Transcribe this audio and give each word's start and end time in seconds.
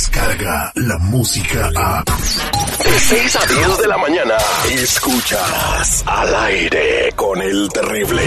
Escucha 0.00 0.72
la 0.76 0.96
música 0.96 1.70
a. 1.76 2.02
De 2.02 2.98
6 2.98 3.36
a 3.36 3.46
10 3.46 3.78
de 3.80 3.86
la 3.86 3.98
mañana. 3.98 4.34
Escuchas 4.72 6.02
al 6.06 6.34
aire 6.36 7.12
con 7.14 7.42
el 7.42 7.68
terrible. 7.68 8.22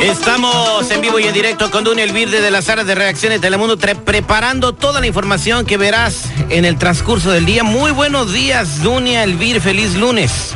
Estamos 0.00 0.88
en 0.92 1.00
vivo 1.00 1.18
y 1.18 1.24
en 1.24 1.34
directo 1.34 1.68
con 1.72 1.82
Dunia 1.82 2.04
Elvir 2.04 2.30
de 2.30 2.48
las 2.52 2.68
áreas 2.68 2.86
de 2.86 2.94
reacciones 2.94 3.40
de 3.40 3.46
Telemundo, 3.46 3.76
preparando 4.04 4.72
toda 4.72 5.00
la 5.00 5.08
información 5.08 5.66
que 5.66 5.76
verás 5.76 6.22
en 6.48 6.64
el 6.64 6.78
transcurso 6.78 7.32
del 7.32 7.44
día. 7.44 7.64
Muy 7.64 7.90
buenos 7.90 8.32
días, 8.32 8.84
Dunia 8.84 9.24
Elvir, 9.24 9.60
feliz 9.60 9.96
lunes. 9.96 10.54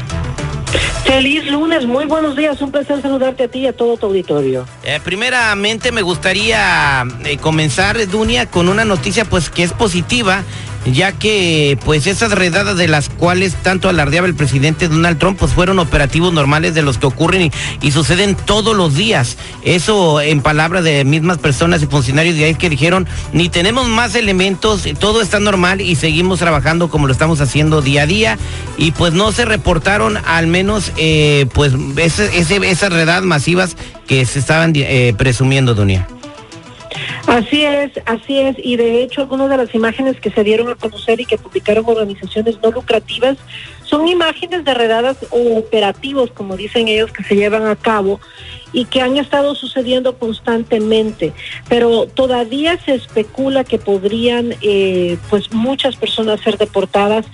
Feliz 1.04 1.44
lunes, 1.50 1.86
muy 1.86 2.06
buenos 2.06 2.36
días, 2.36 2.60
un 2.62 2.70
placer 2.70 3.02
saludarte 3.02 3.44
a 3.44 3.48
ti 3.48 3.60
y 3.60 3.66
a 3.66 3.72
todo 3.72 3.96
tu 3.96 4.06
auditorio. 4.06 4.66
Eh, 4.82 4.98
primeramente 5.04 5.92
me 5.92 6.02
gustaría 6.02 7.04
eh, 7.24 7.36
comenzar, 7.38 8.06
Dunia, 8.08 8.46
con 8.46 8.68
una 8.68 8.84
noticia 8.84 9.24
pues 9.24 9.50
que 9.50 9.62
es 9.62 9.72
positiva 9.72 10.42
ya 10.86 11.12
que 11.12 11.78
pues 11.84 12.06
esas 12.06 12.32
redadas 12.32 12.76
de 12.76 12.88
las 12.88 13.08
cuales 13.08 13.54
tanto 13.62 13.88
alardeaba 13.88 14.26
el 14.26 14.34
presidente 14.34 14.88
Donald 14.88 15.18
Trump 15.18 15.38
pues 15.38 15.52
fueron 15.52 15.78
operativos 15.78 16.32
normales 16.32 16.74
de 16.74 16.82
los 16.82 16.98
que 16.98 17.06
ocurren 17.06 17.50
y, 17.80 17.90
suceden 17.92 18.34
todos 18.34 18.74
los 18.74 18.94
días. 18.94 19.36
Eso 19.64 20.20
en 20.20 20.40
palabras 20.40 20.82
de 20.82 21.04
mismas 21.04 21.38
personas 21.38 21.82
y 21.82 21.86
funcionarios 21.86 22.36
de 22.36 22.44
ahí 22.44 22.54
que 22.54 22.70
dijeron, 22.70 23.06
ni 23.32 23.48
tenemos 23.48 23.86
más 23.86 24.14
elementos, 24.14 24.88
todo 24.98 25.20
está 25.20 25.38
normal 25.40 25.80
y 25.80 25.94
seguimos 25.94 26.38
trabajando 26.38 26.88
como 26.88 27.06
lo 27.06 27.12
estamos 27.12 27.40
haciendo 27.40 27.82
día 27.82 28.02
a 28.02 28.06
día 28.06 28.38
y 28.78 28.92
pues 28.92 29.12
no 29.12 29.30
se 29.30 29.44
reportaron 29.44 30.16
al 30.24 30.46
menos 30.46 30.92
eh, 30.96 31.46
pues 31.52 31.74
esas 31.96 32.92
redadas 32.92 33.24
masivas 33.24 33.76
que 34.06 34.24
se 34.24 34.38
estaban 34.38 34.72
eh, 34.74 35.14
presumiendo, 35.16 35.74
Dunia. 35.74 36.08
Así 37.32 37.64
es, 37.64 37.92
así 38.04 38.40
es. 38.40 38.56
Y 38.58 38.76
de 38.76 39.02
hecho, 39.02 39.22
algunas 39.22 39.48
de 39.48 39.56
las 39.56 39.74
imágenes 39.74 40.20
que 40.20 40.30
se 40.30 40.44
dieron 40.44 40.68
a 40.68 40.74
conocer 40.74 41.18
y 41.18 41.24
que 41.24 41.38
publicaron 41.38 41.86
organizaciones 41.86 42.58
no 42.62 42.70
lucrativas 42.70 43.38
son 43.84 44.06
imágenes 44.06 44.66
de 44.66 44.74
redadas 44.74 45.16
o 45.30 45.56
operativos, 45.56 46.30
como 46.30 46.58
dicen 46.58 46.88
ellos, 46.88 47.10
que 47.10 47.24
se 47.24 47.34
llevan 47.34 47.66
a 47.66 47.74
cabo 47.74 48.20
y 48.74 48.84
que 48.84 49.00
han 49.00 49.16
estado 49.16 49.54
sucediendo 49.54 50.18
constantemente. 50.18 51.32
Pero 51.70 52.06
todavía 52.06 52.78
se 52.84 52.96
especula 52.96 53.64
que 53.64 53.78
podrían, 53.78 54.54
eh, 54.60 55.16
pues, 55.30 55.54
muchas 55.54 55.96
personas 55.96 56.38
ser 56.42 56.58
deportadas 56.58 57.24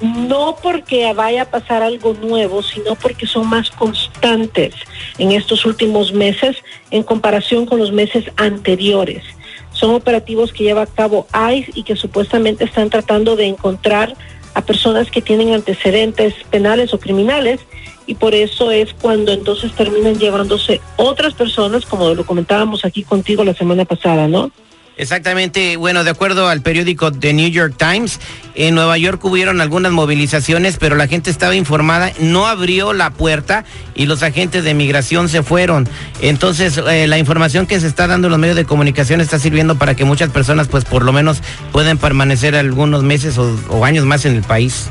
no 0.00 0.56
porque 0.62 1.12
vaya 1.12 1.42
a 1.42 1.50
pasar 1.50 1.82
algo 1.82 2.14
nuevo, 2.14 2.62
sino 2.62 2.94
porque 2.94 3.26
son 3.26 3.48
más 3.48 3.70
constantes 3.70 4.74
en 5.18 5.32
estos 5.32 5.66
últimos 5.66 6.12
meses 6.12 6.56
en 6.90 7.02
comparación 7.02 7.66
con 7.66 7.78
los 7.78 7.92
meses 7.92 8.24
anteriores. 8.36 9.22
Son 9.82 9.96
operativos 9.96 10.52
que 10.52 10.62
lleva 10.62 10.82
a 10.82 10.86
cabo 10.86 11.26
ICE 11.34 11.72
y 11.74 11.82
que 11.82 11.96
supuestamente 11.96 12.62
están 12.62 12.88
tratando 12.88 13.34
de 13.34 13.46
encontrar 13.46 14.14
a 14.54 14.60
personas 14.60 15.10
que 15.10 15.20
tienen 15.20 15.52
antecedentes 15.52 16.34
penales 16.50 16.94
o 16.94 17.00
criminales 17.00 17.58
y 18.06 18.14
por 18.14 18.32
eso 18.32 18.70
es 18.70 18.94
cuando 18.94 19.32
entonces 19.32 19.72
terminan 19.72 20.20
llevándose 20.20 20.80
otras 20.96 21.34
personas, 21.34 21.84
como 21.84 22.14
lo 22.14 22.24
comentábamos 22.24 22.84
aquí 22.84 23.02
contigo 23.02 23.42
la 23.42 23.54
semana 23.54 23.84
pasada, 23.84 24.28
¿no? 24.28 24.52
Exactamente, 24.96 25.76
bueno, 25.78 26.04
de 26.04 26.10
acuerdo 26.10 26.48
al 26.48 26.60
periódico 26.60 27.10
The 27.10 27.32
New 27.32 27.48
York 27.48 27.74
Times, 27.78 28.20
en 28.54 28.74
Nueva 28.74 28.98
York 28.98 29.24
hubieron 29.24 29.62
algunas 29.62 29.90
movilizaciones, 29.90 30.76
pero 30.78 30.96
la 30.96 31.08
gente 31.08 31.30
estaba 31.30 31.54
informada, 31.54 32.12
no 32.20 32.46
abrió 32.46 32.92
la 32.92 33.10
puerta 33.10 33.64
y 33.94 34.04
los 34.04 34.22
agentes 34.22 34.64
de 34.64 34.74
migración 34.74 35.30
se 35.30 35.42
fueron. 35.42 35.88
Entonces, 36.20 36.76
eh, 36.76 37.06
la 37.06 37.18
información 37.18 37.66
que 37.66 37.80
se 37.80 37.86
está 37.86 38.06
dando 38.06 38.26
en 38.26 38.32
los 38.32 38.40
medios 38.40 38.56
de 38.56 38.66
comunicación 38.66 39.22
está 39.22 39.38
sirviendo 39.38 39.76
para 39.76 39.94
que 39.94 40.04
muchas 40.04 40.30
personas, 40.30 40.68
pues 40.68 40.84
por 40.84 41.04
lo 41.04 41.12
menos, 41.12 41.40
puedan 41.72 41.96
permanecer 41.96 42.54
algunos 42.54 43.02
meses 43.02 43.38
o 43.38 43.84
años 43.84 44.04
más 44.04 44.26
en 44.26 44.36
el 44.36 44.42
país. 44.42 44.90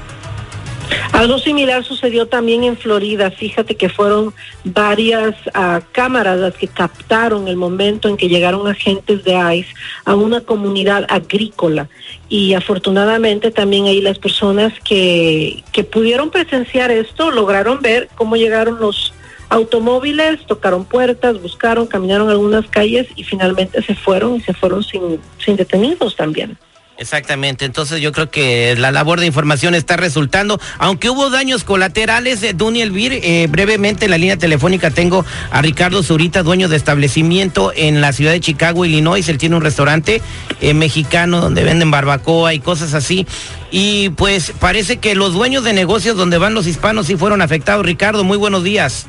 Algo 1.11 1.39
similar 1.39 1.83
sucedió 1.83 2.27
también 2.27 2.63
en 2.63 2.77
Florida. 2.77 3.31
Fíjate 3.31 3.75
que 3.75 3.89
fueron 3.89 4.33
varias 4.63 5.35
ah, 5.53 5.81
cámaras 5.91 6.39
las 6.39 6.55
que 6.55 6.67
captaron 6.67 7.47
el 7.47 7.55
momento 7.55 8.07
en 8.07 8.17
que 8.17 8.29
llegaron 8.29 8.67
agentes 8.67 9.23
de 9.23 9.33
ICE 9.33 9.73
a 10.05 10.15
una 10.15 10.41
comunidad 10.41 11.05
agrícola. 11.09 11.89
Y 12.29 12.53
afortunadamente 12.53 13.51
también 13.51 13.85
ahí 13.85 14.01
las 14.01 14.19
personas 14.19 14.73
que, 14.83 15.63
que 15.71 15.83
pudieron 15.83 16.29
presenciar 16.29 16.91
esto 16.91 17.31
lograron 17.31 17.81
ver 17.81 18.09
cómo 18.15 18.35
llegaron 18.35 18.79
los 18.79 19.13
automóviles, 19.49 20.45
tocaron 20.45 20.85
puertas, 20.85 21.41
buscaron, 21.41 21.85
caminaron 21.85 22.29
algunas 22.29 22.65
calles 22.67 23.07
y 23.17 23.23
finalmente 23.25 23.81
se 23.81 23.95
fueron 23.95 24.37
y 24.37 24.41
se 24.41 24.53
fueron 24.53 24.81
sin, 24.81 25.19
sin 25.43 25.57
detenidos 25.57 26.15
también. 26.15 26.57
Exactamente, 27.01 27.65
entonces 27.65 27.99
yo 27.99 28.11
creo 28.11 28.29
que 28.29 28.75
la 28.77 28.91
labor 28.91 29.19
de 29.19 29.25
información 29.25 29.73
está 29.73 29.97
resultando, 29.97 30.59
aunque 30.77 31.09
hubo 31.09 31.31
daños 31.31 31.63
colaterales, 31.63 32.41
de 32.41 32.53
Duny 32.53 32.83
Elvir, 32.83 33.13
eh, 33.23 33.47
brevemente 33.49 34.05
en 34.05 34.11
la 34.11 34.19
línea 34.19 34.37
telefónica 34.37 34.91
tengo 34.91 35.25
a 35.49 35.63
Ricardo 35.63 36.03
Zurita, 36.03 36.43
dueño 36.43 36.69
de 36.69 36.75
establecimiento 36.75 37.71
en 37.75 38.01
la 38.01 38.13
ciudad 38.13 38.33
de 38.33 38.39
Chicago, 38.39 38.85
Illinois, 38.85 39.27
él 39.29 39.39
tiene 39.39 39.55
un 39.55 39.63
restaurante 39.63 40.21
eh, 40.61 40.75
mexicano 40.75 41.41
donde 41.41 41.63
venden 41.63 41.89
barbacoa 41.89 42.53
y 42.53 42.59
cosas 42.59 42.93
así, 42.93 43.25
y 43.71 44.09
pues 44.09 44.53
parece 44.59 44.97
que 44.97 45.15
los 45.15 45.33
dueños 45.33 45.63
de 45.63 45.73
negocios 45.73 46.15
donde 46.15 46.37
van 46.37 46.53
los 46.53 46.67
hispanos 46.67 47.07
sí 47.07 47.15
fueron 47.15 47.41
afectados. 47.41 47.83
Ricardo, 47.83 48.23
muy 48.23 48.37
buenos 48.37 48.63
días. 48.63 49.07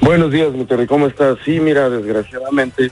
Buenos 0.00 0.32
días, 0.32 0.48
Terry, 0.68 0.88
¿cómo 0.88 1.06
estás? 1.06 1.38
Sí, 1.44 1.60
mira, 1.60 1.88
desgraciadamente 1.88 2.90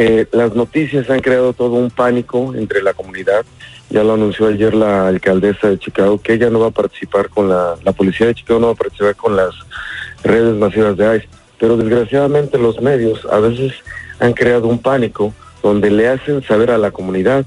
eh, 0.00 0.28
las 0.30 0.54
noticias 0.54 1.10
han 1.10 1.18
creado 1.18 1.52
todo 1.52 1.72
un 1.72 1.90
pánico 1.90 2.54
entre 2.54 2.84
la 2.84 2.94
comunidad. 2.94 3.44
Ya 3.90 4.04
lo 4.04 4.14
anunció 4.14 4.46
ayer 4.46 4.72
la 4.72 5.08
alcaldesa 5.08 5.70
de 5.70 5.78
Chicago 5.80 6.22
que 6.22 6.34
ella 6.34 6.50
no 6.50 6.60
va 6.60 6.68
a 6.68 6.70
participar 6.70 7.28
con 7.28 7.48
la, 7.48 7.74
la 7.82 7.90
policía 7.90 8.28
de 8.28 8.36
Chicago, 8.36 8.60
no 8.60 8.68
va 8.68 8.74
a 8.74 8.76
participar 8.76 9.16
con 9.16 9.34
las 9.34 9.52
redes 10.22 10.54
masivas 10.54 10.96
de 10.96 11.16
ICE. 11.16 11.28
Pero 11.58 11.76
desgraciadamente 11.76 12.58
los 12.58 12.80
medios 12.80 13.26
a 13.28 13.40
veces 13.40 13.72
han 14.20 14.34
creado 14.34 14.68
un 14.68 14.78
pánico 14.78 15.34
donde 15.64 15.90
le 15.90 16.06
hacen 16.06 16.44
saber 16.44 16.70
a 16.70 16.78
la 16.78 16.92
comunidad 16.92 17.44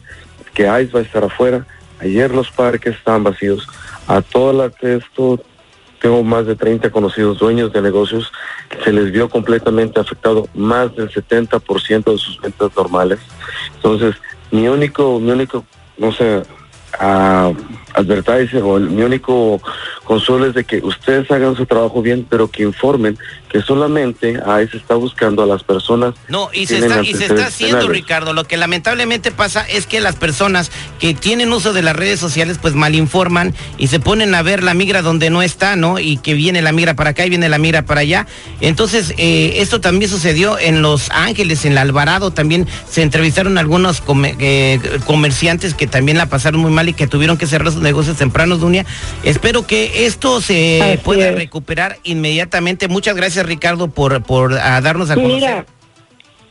que 0.53 0.63
ICE 0.63 0.91
va 0.91 0.99
a 0.99 1.03
estar 1.03 1.23
afuera. 1.23 1.65
Ayer 1.99 2.31
los 2.31 2.51
parques 2.51 2.97
estaban 2.97 3.23
vacíos. 3.23 3.65
A 4.07 4.21
que 4.77 4.95
esto 4.95 5.41
tengo 6.01 6.23
más 6.23 6.45
de 6.47 6.55
30 6.55 6.89
conocidos 6.89 7.39
dueños 7.39 7.71
de 7.71 7.81
negocios 7.81 8.31
que 8.69 8.83
se 8.83 8.91
les 8.91 9.11
vio 9.11 9.29
completamente 9.29 9.99
afectado 9.99 10.47
más 10.55 10.93
del 10.95 11.09
70% 11.09 12.11
de 12.11 12.17
sus 12.17 12.41
ventas 12.41 12.71
normales. 12.75 13.19
Entonces, 13.75 14.15
mi 14.49 14.67
único, 14.67 15.19
mi 15.19 15.31
único, 15.31 15.63
no 15.97 16.11
sé, 16.11 16.43
a 16.99 17.53
advertirse 17.93 18.61
o 18.61 18.79
mi 18.79 19.01
único 19.01 19.61
consuelo 20.03 20.47
es 20.47 20.53
de 20.53 20.63
que 20.63 20.77
ustedes 20.77 21.29
hagan 21.31 21.55
su 21.55 21.65
trabajo 21.65 22.01
bien, 22.01 22.25
pero 22.29 22.49
que 22.49 22.63
informen 22.63 23.17
que 23.51 23.61
solamente 23.61 24.39
ahí 24.45 24.67
se 24.67 24.77
está 24.77 24.95
buscando 24.95 25.43
a 25.43 25.45
las 25.45 25.63
personas. 25.63 26.15
No, 26.29 26.49
y 26.53 26.67
se 26.67 26.79
está, 26.79 27.01
y 27.03 27.13
se 27.13 27.25
está 27.25 27.47
haciendo, 27.47 27.87
Ricardo. 27.89 28.33
Lo 28.33 28.45
que 28.45 28.55
lamentablemente 28.55 29.31
pasa 29.31 29.65
es 29.67 29.87
que 29.87 29.99
las 29.99 30.15
personas 30.15 30.71
que 30.99 31.13
tienen 31.13 31.51
uso 31.51 31.73
de 31.73 31.81
las 31.81 31.95
redes 31.95 32.19
sociales, 32.19 32.59
pues 32.61 32.75
malinforman 32.75 33.53
y 33.77 33.87
se 33.87 33.99
ponen 33.99 34.35
a 34.35 34.41
ver 34.41 34.63
la 34.63 34.73
migra 34.73 35.01
donde 35.01 35.29
no 35.29 35.41
está, 35.41 35.75
¿no? 35.75 35.99
Y 35.99 36.17
que 36.17 36.33
viene 36.33 36.61
la 36.61 36.71
migra 36.71 36.93
para 36.93 37.09
acá 37.09 37.25
y 37.25 37.29
viene 37.29 37.49
la 37.49 37.57
migra 37.57 37.81
para 37.83 38.01
allá. 38.01 38.25
Entonces, 38.61 39.13
eh, 39.17 39.55
esto 39.57 39.81
también 39.81 40.09
sucedió 40.09 40.57
en 40.57 40.81
Los 40.81 41.09
Ángeles, 41.11 41.65
en 41.65 41.73
el 41.73 41.77
Alvarado, 41.77 42.31
también 42.31 42.67
se 42.89 43.01
entrevistaron 43.01 43.57
algunos 43.57 44.01
eh, 44.39 44.79
comerciantes 45.05 45.73
que 45.73 45.87
también 45.87 46.17
la 46.17 46.27
pasaron 46.27 46.61
muy 46.61 46.71
mal 46.71 46.87
y 46.87 46.93
que 46.93 47.07
tuvieron 47.07 47.37
que 47.37 47.47
cerrar 47.47 47.71
sus 47.71 47.80
negocios 47.81 48.17
tempranos, 48.17 48.59
Dunia. 48.61 48.85
Espero 49.23 49.67
que 49.67 50.05
esto 50.05 50.41
se 50.41 50.99
pueda 51.03 51.31
recuperar 51.31 51.97
inmediatamente. 52.03 52.87
Muchas 52.87 53.15
gracias 53.15 53.45
Ricardo, 53.45 53.89
por, 53.89 54.23
por 54.23 54.53
darnos 54.53 55.09
a 55.09 55.15
conocer. 55.15 55.35
Mira, 55.35 55.65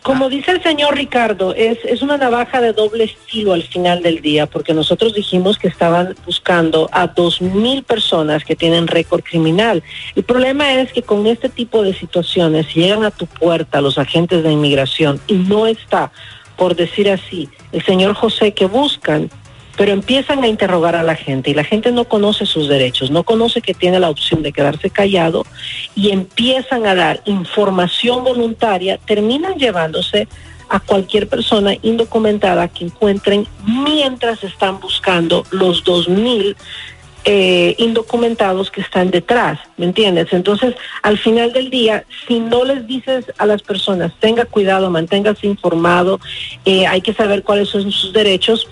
como 0.03 0.31
dice 0.31 0.53
el 0.53 0.63
señor 0.63 0.97
Ricardo, 0.97 1.55
es, 1.55 1.79
es 1.85 2.01
una 2.01 2.17
navaja 2.17 2.63
de 2.63 2.73
doble 2.73 3.05
estilo 3.05 3.53
al 3.53 3.63
final 3.63 4.03
del 4.03 4.23
día, 4.23 4.47
porque 4.47 4.73
nosotros 4.73 5.13
dijimos 5.13 5.59
que 5.59 5.69
estaban 5.69 6.17
buscando 6.25 6.89
a 6.91 7.07
dos 7.07 7.43
mil 7.43 7.83
personas 7.83 8.43
que 8.45 8.57
tienen 8.57 8.87
récord 8.87 9.23
criminal. 9.23 9.83
El 10.17 10.25
problema 10.25 10.73
es 10.73 10.91
que 10.93 11.03
con 11.03 11.27
este 11.27 11.51
tipo 11.51 11.83
de 11.83 11.93
situaciones, 11.93 12.67
si 12.73 12.81
llegan 12.81 13.05
a 13.05 13.11
tu 13.11 13.27
puerta 13.27 13.83
los 13.83 13.99
agentes 13.99 14.43
de 14.43 14.51
inmigración 14.51 15.21
y 15.27 15.35
no 15.35 15.67
está, 15.67 16.11
por 16.57 16.77
decir 16.77 17.11
así, 17.11 17.51
el 17.73 17.85
señor 17.85 18.15
José 18.15 18.53
que 18.53 18.65
buscan, 18.65 19.31
pero 19.77 19.93
empiezan 19.93 20.43
a 20.43 20.49
interrogar 20.49 20.97
a 20.97 21.03
la 21.03 21.15
gente 21.15 21.51
y 21.51 21.55
la 21.55 21.65
gente 21.65 21.93
no 21.93 22.05
conoce 22.05 22.47
sus 22.47 22.69
derechos, 22.69 23.11
no 23.11 23.23
conoce 23.23 23.63
que 23.63 23.75
tiene 23.75 24.01
la 24.01 24.11
opción 24.11 24.43
de 24.43 24.53
quedarse 24.53 24.91
callado 24.91 25.47
y 25.95 26.11
empiezan 26.11 26.87
a 26.87 26.95
dar 26.95 27.23
información 27.25 28.25
voluntaria, 28.25 28.99
terminan 28.99 29.55
llevándose 29.55 30.29
a 30.69 30.79
cualquier 30.81 31.29
persona 31.29 31.75
indocumentada 31.83 32.69
que 32.69 32.85
encuentren 32.85 33.47
mientras 33.67 34.45
están 34.45 34.81
buscando 34.81 35.45
los 35.51 35.83
dos 35.83 36.09
mil 36.09 36.57
eh, 37.25 37.75
indocumentados 37.77 38.71
que 38.71 38.81
están 38.81 39.11
detrás, 39.11 39.59
¿me 39.77 39.85
entiendes? 39.85 40.29
Entonces, 40.33 40.75
al 41.03 41.19
final 41.19 41.53
del 41.53 41.69
día, 41.69 42.05
si 42.27 42.41
no 42.41 42.65
les 42.65 42.87
dices 42.87 43.27
a 43.37 43.45
las 43.45 43.61
personas, 43.61 44.13
tenga 44.21 44.47
cuidado, 44.47 44.89
manténgase 44.89 45.47
informado, 45.47 46.19
eh, 46.65 46.87
hay 46.87 47.03
que 47.03 47.13
saber 47.13 47.43
cuáles 47.43 47.69
son 47.69 47.93
sus 47.93 48.15
derechos, 48.15 48.67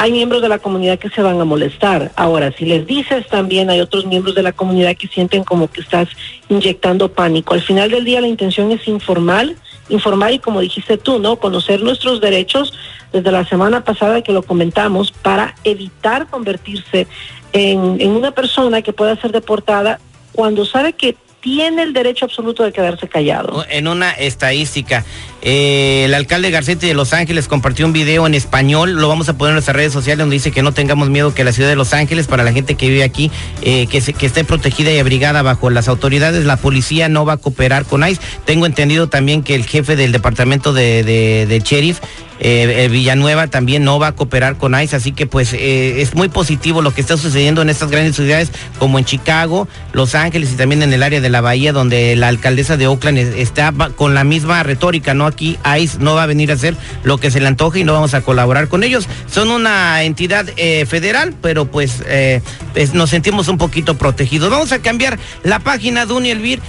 hay 0.00 0.12
miembros 0.12 0.40
de 0.40 0.48
la 0.48 0.60
comunidad 0.60 0.96
que 1.00 1.10
se 1.10 1.22
van 1.22 1.40
a 1.40 1.44
molestar. 1.44 2.12
Ahora, 2.14 2.52
si 2.52 2.64
les 2.64 2.86
dices 2.86 3.26
también, 3.26 3.68
hay 3.68 3.80
otros 3.80 4.06
miembros 4.06 4.36
de 4.36 4.44
la 4.44 4.52
comunidad 4.52 4.96
que 4.96 5.08
sienten 5.08 5.42
como 5.42 5.68
que 5.68 5.80
estás 5.80 6.08
inyectando 6.48 7.10
pánico. 7.10 7.54
Al 7.54 7.62
final 7.62 7.90
del 7.90 8.04
día 8.04 8.20
la 8.20 8.28
intención 8.28 8.70
es 8.70 8.86
informal, 8.86 9.56
informar 9.88 10.32
y 10.32 10.38
como 10.38 10.60
dijiste 10.60 10.98
tú, 10.98 11.18
¿no? 11.18 11.40
Conocer 11.40 11.82
nuestros 11.82 12.20
derechos 12.20 12.72
desde 13.12 13.32
la 13.32 13.44
semana 13.44 13.82
pasada 13.82 14.22
que 14.22 14.32
lo 14.32 14.44
comentamos 14.44 15.10
para 15.10 15.56
evitar 15.64 16.28
convertirse 16.28 17.08
en, 17.52 18.00
en 18.00 18.10
una 18.10 18.30
persona 18.30 18.82
que 18.82 18.92
pueda 18.92 19.20
ser 19.20 19.32
deportada 19.32 19.98
cuando 20.32 20.64
sabe 20.64 20.92
que 20.92 21.16
tiene 21.40 21.82
el 21.82 21.92
derecho 21.92 22.24
absoluto 22.24 22.64
de 22.64 22.72
quedarse 22.72 23.08
callado. 23.08 23.64
En 23.68 23.88
una 23.88 24.10
estadística, 24.10 25.04
eh, 25.42 26.02
el 26.04 26.14
alcalde 26.14 26.50
Garcetti 26.50 26.86
de 26.86 26.94
Los 26.94 27.12
Ángeles 27.12 27.48
compartió 27.48 27.86
un 27.86 27.92
video 27.92 28.26
en 28.26 28.34
español, 28.34 28.92
lo 28.92 29.08
vamos 29.08 29.28
a 29.28 29.38
poner 29.38 29.50
en 29.50 29.54
nuestras 29.54 29.76
redes 29.76 29.92
sociales 29.92 30.18
donde 30.18 30.34
dice 30.34 30.50
que 30.50 30.62
no 30.62 30.72
tengamos 30.72 31.08
miedo 31.10 31.34
que 31.34 31.44
la 31.44 31.52
ciudad 31.52 31.68
de 31.68 31.76
Los 31.76 31.94
Ángeles, 31.94 32.26
para 32.26 32.44
la 32.44 32.52
gente 32.52 32.74
que 32.74 32.88
vive 32.88 33.04
aquí, 33.04 33.30
eh, 33.62 33.86
que, 33.86 34.00
se, 34.00 34.12
que 34.12 34.26
esté 34.26 34.44
protegida 34.44 34.92
y 34.92 34.98
abrigada 34.98 35.42
bajo 35.42 35.70
las 35.70 35.88
autoridades, 35.88 36.44
la 36.44 36.56
policía 36.56 37.08
no 37.08 37.24
va 37.24 37.34
a 37.34 37.36
cooperar 37.36 37.84
con 37.84 38.06
ICE. 38.06 38.20
Tengo 38.44 38.66
entendido 38.66 39.08
también 39.08 39.42
que 39.42 39.54
el 39.54 39.64
jefe 39.64 39.96
del 39.96 40.12
departamento 40.12 40.72
de, 40.72 41.04
de, 41.04 41.46
de 41.46 41.60
sheriff 41.60 42.00
eh, 42.40 42.84
eh, 42.84 42.88
Villanueva 42.88 43.48
también 43.48 43.84
no 43.84 43.98
va 43.98 44.08
a 44.08 44.12
cooperar 44.12 44.56
con 44.56 44.78
ICE, 44.80 44.96
así 44.96 45.12
que 45.12 45.26
pues 45.26 45.52
eh, 45.52 46.00
es 46.00 46.14
muy 46.14 46.28
positivo 46.28 46.82
lo 46.82 46.92
que 46.92 47.00
está 47.00 47.16
sucediendo 47.16 47.62
en 47.62 47.68
estas 47.68 47.90
grandes 47.90 48.16
ciudades 48.16 48.50
como 48.78 48.98
en 48.98 49.04
Chicago, 49.04 49.68
Los 49.92 50.14
Ángeles 50.14 50.52
y 50.52 50.56
también 50.56 50.82
en 50.82 50.92
el 50.92 51.02
área 51.02 51.20
de 51.20 51.28
la 51.30 51.40
Bahía, 51.40 51.72
donde 51.72 52.14
la 52.16 52.28
alcaldesa 52.28 52.76
de 52.76 52.86
Oakland 52.86 53.18
está 53.18 53.72
con 53.96 54.14
la 54.14 54.24
misma 54.24 54.62
retórica, 54.62 55.14
¿no? 55.14 55.26
Aquí 55.26 55.58
ICE 55.78 55.98
no 55.98 56.14
va 56.14 56.24
a 56.24 56.26
venir 56.26 56.50
a 56.50 56.54
hacer 56.54 56.76
lo 57.02 57.18
que 57.18 57.30
se 57.30 57.40
le 57.40 57.48
antoje 57.48 57.80
y 57.80 57.84
no 57.84 57.92
vamos 57.92 58.14
a 58.14 58.20
colaborar 58.20 58.68
con 58.68 58.84
ellos. 58.84 59.08
Son 59.30 59.50
una 59.50 60.02
entidad 60.02 60.46
federal, 60.86 61.34
pero 61.40 61.66
pues, 61.66 62.02
nos 62.92 63.10
sentimos 63.10 63.48
un 63.48 63.58
poquito 63.58 63.96
protegidos. 63.96 64.50
Vamos 64.50 64.72
a 64.72 64.80
cambiar 64.80 65.18
la 65.42 65.58
página, 65.58 66.06
Duny 66.06 66.30
Elvir. 66.30 66.60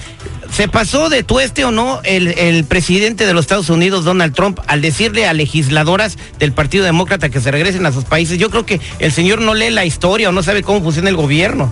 ¿Se 0.52 0.68
pasó 0.68 1.10
de 1.10 1.24
tueste 1.24 1.64
o 1.64 1.72
no 1.72 2.02
el, 2.04 2.28
el, 2.38 2.66
presidente 2.66 3.26
de 3.26 3.34
los 3.34 3.46
Estados 3.46 3.70
Unidos, 3.70 4.04
Donald 4.04 4.34
Trump, 4.34 4.60
al 4.68 4.82
decirle 4.82 5.26
a 5.26 5.34
legisladoras 5.34 6.18
del 6.38 6.52
Partido 6.52 6.84
Demócrata 6.84 7.30
que 7.30 7.40
se 7.40 7.52
regresen 7.52 7.86
a 7.86 7.92
sus 7.92 8.04
países? 8.04 8.38
Yo 8.38 8.50
creo 8.50 8.66
que 8.66 8.82
el 9.00 9.12
señor 9.12 9.42
no 9.42 9.54
lee 9.54 9.70
la 9.70 9.86
historia 9.86 10.30
o 10.30 10.32
no 10.32 10.44
sabe 10.44 10.64
cómo 10.64 10.82
funciona 10.82 11.10
el 11.10 11.16
gobierno. 11.16 11.72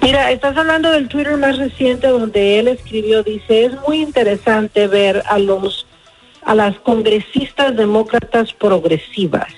Mira, 0.00 0.30
estás 0.30 0.56
hablando 0.56 0.90
del 0.92 1.08
Twitter 1.08 1.36
más 1.36 1.58
reciente 1.58 2.06
donde 2.06 2.60
él 2.60 2.68
escribió, 2.68 3.24
dice, 3.24 3.64
es 3.64 3.72
muy 3.86 4.00
interesante 4.00 4.86
ver 4.86 5.22
a 5.28 5.38
los 5.38 5.86
a 6.46 6.54
las 6.54 6.78
congresistas 6.78 7.76
demócratas 7.76 8.52
progresivas 8.52 9.52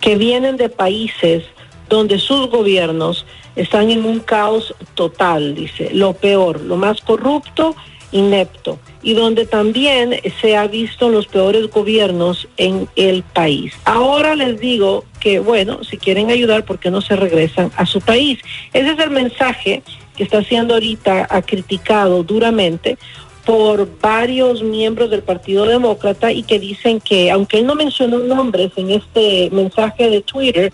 que 0.00 0.16
vienen 0.16 0.56
de 0.56 0.70
países 0.70 1.44
donde 1.90 2.18
sus 2.18 2.48
gobiernos 2.48 3.26
están 3.56 3.90
en 3.90 4.04
un 4.04 4.20
caos 4.20 4.74
total, 4.94 5.54
dice, 5.54 5.90
lo 5.92 6.12
peor, 6.12 6.60
lo 6.60 6.76
más 6.76 7.00
corrupto, 7.00 7.74
inepto, 8.12 8.78
y 9.02 9.14
donde 9.14 9.46
también 9.46 10.16
se 10.40 10.56
ha 10.56 10.66
visto 10.66 11.08
los 11.08 11.26
peores 11.26 11.70
gobiernos 11.70 12.48
en 12.56 12.88
el 12.96 13.22
país. 13.22 13.72
Ahora 13.84 14.34
les 14.34 14.60
digo 14.60 15.04
que, 15.20 15.38
bueno, 15.38 15.84
si 15.84 15.96
quieren 15.96 16.30
ayudar, 16.30 16.64
¿por 16.64 16.78
qué 16.78 16.90
no 16.90 17.00
se 17.00 17.16
regresan 17.16 17.70
a 17.76 17.86
su 17.86 18.00
país? 18.00 18.38
Ese 18.72 18.92
es 18.92 18.98
el 18.98 19.10
mensaje 19.10 19.82
que 20.16 20.24
está 20.24 20.42
siendo 20.42 20.74
ahorita 20.74 21.28
ha 21.30 21.42
criticado 21.42 22.22
duramente 22.22 22.98
por 23.44 23.88
varios 24.00 24.62
miembros 24.62 25.10
del 25.10 25.22
Partido 25.22 25.64
Demócrata 25.64 26.30
y 26.30 26.42
que 26.42 26.58
dicen 26.58 27.00
que, 27.00 27.30
aunque 27.30 27.58
él 27.58 27.66
no 27.66 27.74
mencionó 27.74 28.18
nombres 28.18 28.72
en 28.76 28.90
este 28.90 29.48
mensaje 29.50 30.10
de 30.10 30.20
Twitter, 30.20 30.72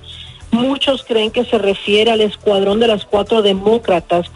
Muchos 0.57 1.05
creen 1.05 1.31
que 1.31 1.45
se 1.45 1.59
refiere 1.59 2.11
al 2.11 2.21
escuadrón 2.21 2.81
de 2.81 2.89
las 2.89 3.05
cuatro 3.05 3.43
demócratas, 3.43 4.27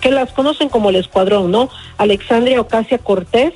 que 0.00 0.10
las 0.10 0.32
conocen 0.32 0.68
como 0.68 0.90
el 0.90 0.96
escuadrón, 0.96 1.50
¿no? 1.50 1.68
Alexandria 1.98 2.60
Ocasia 2.60 2.98
Cortés, 2.98 3.54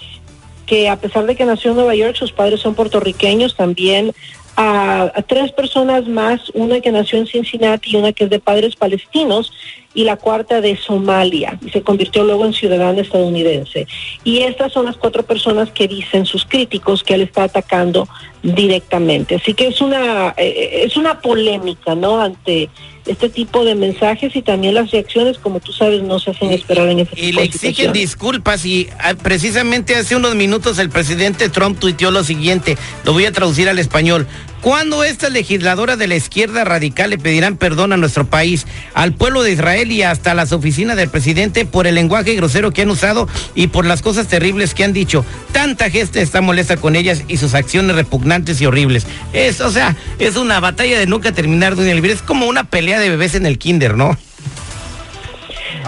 que 0.66 0.88
a 0.88 0.96
pesar 0.96 1.26
de 1.26 1.36
que 1.36 1.44
nació 1.44 1.70
en 1.70 1.76
Nueva 1.76 1.94
York, 1.94 2.16
sus 2.16 2.32
padres 2.32 2.60
son 2.60 2.74
puertorriqueños, 2.74 3.54
también 3.54 4.12
a, 4.56 5.12
tres 5.26 5.52
personas 5.52 6.08
más, 6.08 6.50
una 6.54 6.80
que 6.80 6.90
nació 6.90 7.18
en 7.18 7.26
Cincinnati 7.26 7.90
y 7.92 7.96
una 7.96 8.12
que 8.12 8.24
es 8.24 8.30
de 8.30 8.40
padres 8.40 8.74
palestinos, 8.76 9.52
y 9.94 10.04
la 10.04 10.16
cuarta 10.16 10.60
de 10.60 10.76
Somalia, 10.76 11.58
y 11.64 11.70
se 11.70 11.82
convirtió 11.82 12.22
luego 12.24 12.44
en 12.44 12.52
ciudadana 12.52 13.00
estadounidense. 13.00 13.86
Y 14.24 14.40
estas 14.40 14.72
son 14.72 14.86
las 14.86 14.96
cuatro 14.96 15.22
personas 15.22 15.70
que 15.70 15.88
dicen 15.88 16.26
sus 16.26 16.44
críticos 16.44 17.02
que 17.02 17.14
él 17.14 17.22
está 17.22 17.44
atacando 17.44 18.06
directamente. 18.42 19.36
Así 19.36 19.54
que 19.54 19.68
es 19.68 19.80
una, 19.80 20.34
eh, 20.36 20.82
es 20.84 20.96
una 20.96 21.20
polémica, 21.20 21.94
¿no? 21.94 22.20
Ante 22.20 22.68
este 23.06 23.28
tipo 23.28 23.64
de 23.64 23.74
mensajes 23.74 24.34
y 24.34 24.42
también 24.42 24.74
las 24.74 24.90
reacciones, 24.90 25.38
como 25.38 25.60
tú 25.60 25.72
sabes, 25.72 26.02
no 26.02 26.18
se 26.18 26.32
hacen 26.32 26.50
esperar 26.50 26.88
en 26.88 27.00
ese 27.00 27.10
Y 27.16 27.32
le 27.32 27.44
exigen 27.44 27.92
disculpas 27.92 28.64
y 28.64 28.88
ah, 28.98 29.14
precisamente 29.14 29.94
hace 29.94 30.16
unos 30.16 30.34
minutos 30.34 30.78
el 30.78 30.90
presidente 30.90 31.48
Trump 31.48 31.78
tuiteó 31.78 32.10
lo 32.10 32.24
siguiente, 32.24 32.76
lo 33.04 33.12
voy 33.12 33.26
a 33.26 33.32
traducir 33.32 33.68
al 33.68 33.78
español. 33.78 34.26
¿Cuándo 34.66 35.04
estas 35.04 35.30
legisladoras 35.30 35.96
de 35.96 36.08
la 36.08 36.16
izquierda 36.16 36.64
radical 36.64 37.10
le 37.10 37.18
pedirán 37.18 37.56
perdón 37.56 37.92
a 37.92 37.96
nuestro 37.96 38.26
país, 38.26 38.66
al 38.94 39.12
pueblo 39.12 39.44
de 39.44 39.52
Israel 39.52 39.92
y 39.92 40.02
hasta 40.02 40.34
las 40.34 40.50
oficinas 40.50 40.96
del 40.96 41.08
presidente 41.08 41.64
por 41.64 41.86
el 41.86 41.94
lenguaje 41.94 42.34
grosero 42.34 42.72
que 42.72 42.82
han 42.82 42.90
usado 42.90 43.28
y 43.54 43.68
por 43.68 43.86
las 43.86 44.02
cosas 44.02 44.26
terribles 44.26 44.74
que 44.74 44.82
han 44.82 44.92
dicho? 44.92 45.24
Tanta 45.52 45.88
gente 45.88 46.20
está 46.20 46.40
molesta 46.40 46.78
con 46.78 46.96
ellas 46.96 47.22
y 47.28 47.36
sus 47.36 47.54
acciones 47.54 47.94
repugnantes 47.94 48.60
y 48.60 48.66
horribles. 48.66 49.06
Es, 49.32 49.60
o 49.60 49.70
sea, 49.70 49.94
es 50.18 50.34
una 50.34 50.58
batalla 50.58 50.98
de 50.98 51.06
nunca 51.06 51.30
terminar, 51.30 51.76
Doña 51.76 51.92
Elvira. 51.92 52.14
Es 52.14 52.22
como 52.22 52.46
una 52.46 52.64
pelea 52.64 52.98
de 52.98 53.08
bebés 53.08 53.36
en 53.36 53.46
el 53.46 53.58
kinder, 53.58 53.96
¿no? 53.96 54.18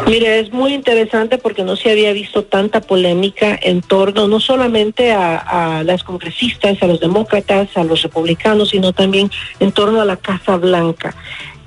Mire, 0.07 0.41
es 0.41 0.53
muy 0.53 0.75
interesante 0.75 1.39
porque 1.39 1.65
no 1.65 1.77
se 1.77 1.91
había 1.91 2.13
visto 2.13 2.45
tanta 2.45 2.81
polémica 2.81 3.59
en 3.61 3.81
torno 3.81 4.29
no 4.29 4.41
solamente 4.41 5.13
a, 5.13 5.83
las 5.85 6.05
congresistas, 6.05 6.83
a 6.83 6.87
los 6.87 7.01
demócratas, 7.01 7.77
a 7.77 7.85
los 7.85 8.03
republicanos, 8.03 8.71
sino 8.71 8.93
también 8.93 9.31
en 9.61 9.73
torno 9.73 10.01
a 10.01 10.05
la 10.05 10.17
Casa 10.17 10.57
Blanca. 10.57 11.15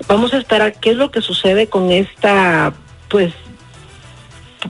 Vamos 0.08 0.34
a 0.34 0.38
esperar 0.38 0.74
qué 0.80 0.90
es 0.90 0.96
lo 0.96 1.10
que 1.10 1.20
sucede 1.20 1.68
con 1.68 1.90
esta, 1.90 2.72
pues, 3.08 3.32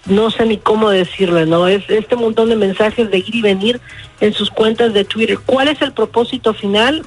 no 0.06 0.30
sé 0.30 0.46
ni 0.46 0.58
cómo 0.58 0.90
decirle, 0.90 1.46
¿no? 1.46 1.68
Es 1.68 1.84
este 1.88 2.16
montón 2.16 2.48
de 2.48 2.56
mensajes 2.56 3.10
de 3.10 3.18
ir 3.18 3.34
y 3.34 3.42
venir 3.42 3.80
en 4.20 4.32
sus 4.32 4.50
cuentas 4.50 4.92
de 4.94 5.04
Twitter. 5.04 5.38
¿Cuál 5.44 5.68
es 5.68 5.82
el 5.82 5.92
propósito 5.92 6.54
final? 6.54 7.04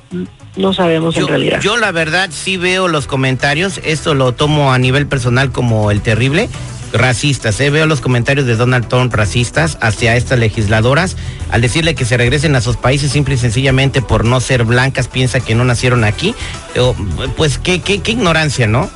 No 0.56 0.74
sabemos 0.74 1.16
yo, 1.16 1.22
en 1.22 1.28
realidad. 1.28 1.62
Yo 1.62 1.78
la 1.78 1.92
verdad 1.92 2.30
sí 2.32 2.58
veo 2.58 2.88
los 2.88 3.08
comentarios, 3.08 3.80
esto 3.84 4.14
lo 4.14 4.34
tomo 4.34 4.72
a 4.72 4.78
nivel 4.78 5.08
personal 5.08 5.52
como 5.52 5.92
el 5.92 6.02
terrible, 6.02 6.50
racistas, 6.94 7.60
¿eh? 7.60 7.70
veo 7.70 7.86
los 7.86 8.02
comentarios 8.02 8.46
de 8.46 8.56
Donald 8.56 8.88
Trump 8.88 9.14
racistas 9.14 9.78
hacia 9.82 10.16
estas 10.16 10.40
legisladoras 10.40 11.18
al 11.52 11.62
decirle 11.62 11.96
que 11.96 12.06
se 12.06 12.16
regresen 12.16 12.56
a 12.56 12.62
sus 12.62 12.78
países 12.78 13.12
simple 13.12 13.36
y 13.36 13.38
sencillamente 13.38 14.02
por 14.02 14.24
no 14.24 14.40
ser 14.40 14.64
blancas, 14.64 15.08
piensa 15.08 15.40
que 15.40 15.56
no 15.56 15.66
nacieron 15.66 16.04
aquí, 16.04 16.36
pues 17.36 17.58
qué, 17.58 17.82
qué, 17.82 18.02
qué 18.02 18.12
ignorancia, 18.12 18.68
¿no? 18.68 18.90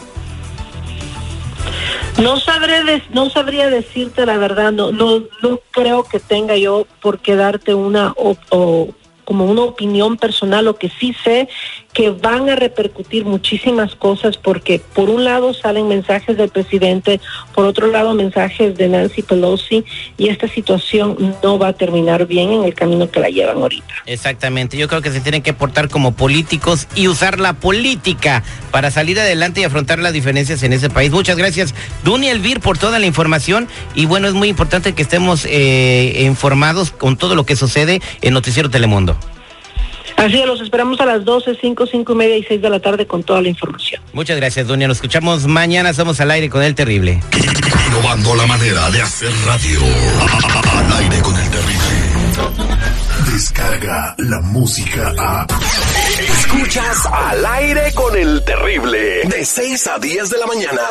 No 2.22 2.40
sabré 2.40 3.04
no 3.12 3.30
sabría 3.30 3.70
decirte 3.70 4.26
la 4.26 4.38
verdad, 4.38 4.72
no, 4.72 4.92
no, 4.92 5.24
no 5.42 5.60
creo 5.72 6.04
que 6.04 6.20
tenga 6.20 6.56
yo 6.58 6.86
por 7.02 7.20
qué 7.20 7.36
darte 7.36 7.74
una 7.74 8.14
o 8.18 8.94
como 9.30 9.46
una 9.46 9.62
opinión 9.62 10.18
personal, 10.18 10.66
lo 10.66 10.76
que 10.78 10.90
sí 10.90 11.16
sé 11.24 11.48
que 11.94 12.12
van 12.12 12.50
a 12.50 12.56
repercutir 12.56 13.26
muchísimas 13.26 13.96
cosas 13.96 14.38
porque 14.38 14.80
por 14.94 15.10
un 15.10 15.24
lado 15.24 15.54
salen 15.54 15.88
mensajes 15.88 16.38
del 16.38 16.50
presidente, 16.50 17.20
por 17.54 17.66
otro 17.66 17.88
lado 17.88 18.14
mensajes 18.14 18.78
de 18.78 18.88
Nancy 18.88 19.24
Pelosi 19.24 19.84
y 20.18 20.30
esta 20.30 20.48
situación 20.48 21.36
no 21.44 21.58
va 21.58 21.70
a 21.70 21.74
terminar 21.74 22.28
bien 22.28 22.52
en 22.52 22.64
el 22.64 22.74
camino 22.74 23.10
que 23.10 23.20
la 23.20 23.30
llevan 23.30 23.58
ahorita. 23.58 23.94
Exactamente, 24.06 24.78
yo 24.78 24.88
creo 24.88 25.02
que 25.02 25.12
se 25.12 25.22
tienen 25.22 25.42
que 25.42 25.54
portar 25.54 25.90
como 25.90 26.14
políticos 26.14 26.88
y 26.96 27.08
usar 27.08 27.40
la 27.40 27.54
política 27.54 28.44
para 28.72 28.92
salir 28.92 29.20
adelante 29.20 29.62
y 29.62 29.64
afrontar 29.64 30.00
las 30.00 30.14
diferencias 30.14 30.62
en 30.64 30.74
ese 30.74 30.90
país. 30.90 31.12
Muchas 31.12 31.38
gracias, 31.38 31.74
Duny 32.04 32.30
Elvir, 32.30 32.60
por 32.60 32.78
toda 32.78 33.00
la 33.00 33.08
información 33.08 33.68
y 33.96 34.06
bueno, 34.06 34.28
es 34.28 34.34
muy 34.34 34.48
importante 34.48 34.94
que 34.94 35.02
estemos 35.02 35.46
eh, 35.46 36.24
informados 36.26 36.92
con 36.92 37.18
todo 37.18 37.36
lo 37.36 37.46
que 37.46 37.56
sucede 37.56 38.02
en 38.22 38.34
Noticiero 38.34 38.70
Telemundo. 38.70 39.18
Así 40.20 40.38
es, 40.38 40.46
los 40.46 40.60
esperamos 40.60 41.00
a 41.00 41.06
las 41.06 41.24
12, 41.24 41.58
5, 41.62 41.88
5 41.88 42.12
y 42.12 42.16
media 42.16 42.38
y 42.38 42.44
6 42.44 42.62
de 42.62 42.70
la 42.70 42.82
tarde 42.82 43.08
con 43.08 43.24
toda 43.24 43.42
la 43.42 43.48
información. 43.48 44.02
Muchas 44.12 44.36
gracias, 44.36 44.68
Dunia. 44.68 44.88
Nos 44.88 44.98
escuchamos 44.98 45.48
mañana. 45.48 45.94
Somos 45.94 46.20
al 46.20 46.30
aire 46.32 46.50
con 46.50 46.62
el 46.62 46.76
terrible. 46.76 47.22
Innovando 47.88 48.36
la 48.36 48.46
manera 48.46 48.90
de 48.92 49.02
hacer 49.02 49.32
radio. 49.46 49.80
Al 49.80 50.94
aire 50.98 51.22
con 51.22 51.40
el 51.40 51.50
terrible. 51.50 53.32
Descarga 53.32 54.16
la 54.18 54.42
música 54.42 55.14
a. 55.18 55.48
Escuchas 56.20 57.06
al 57.06 57.46
aire 57.46 57.94
con 57.94 58.18
el 58.18 58.44
terrible. 58.44 59.22
De 59.24 59.46
6 59.46 59.88
a 59.88 60.00
10 60.00 60.30
de 60.30 60.38
la 60.38 60.46
mañana. 60.48 60.82